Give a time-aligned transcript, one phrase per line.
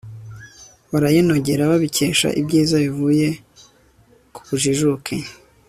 [0.91, 3.27] barayinogera babikesha ibyiza bivuye
[4.33, 5.15] ku bujijuke